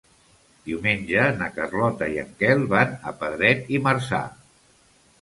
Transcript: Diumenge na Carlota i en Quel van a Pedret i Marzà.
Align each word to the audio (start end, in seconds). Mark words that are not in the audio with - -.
Diumenge 0.69 1.25
na 1.43 1.51
Carlota 1.59 2.09
i 2.15 2.19
en 2.23 2.33
Quel 2.41 2.67
van 2.75 2.99
a 3.13 3.17
Pedret 3.23 3.73
i 3.79 3.87
Marzà. 3.89 4.27